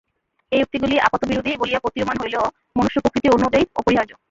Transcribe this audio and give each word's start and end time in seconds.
এই 0.51 0.61
উক্তিগুলি 0.61 0.95
আপাতবিরোধী 0.99 1.51
বলিয়া 1.57 1.79
প্রতীয়মান 1.79 2.17
হইলেও 2.21 2.43
মনুষ্য-প্রকৃতি 2.77 3.27
অনুযায়ী 3.29 3.65
অপরিহার্য। 3.75 4.11